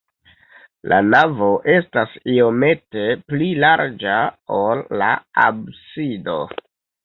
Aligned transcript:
La 0.93 0.97
navo 1.09 1.49
estas 1.73 2.15
iomete 2.37 3.05
pli 3.29 3.53
larĝa, 3.67 4.19
ol 4.59 4.85
la 5.05 5.15
absido. 5.49 6.45